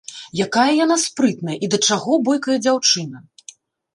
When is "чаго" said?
1.89-2.17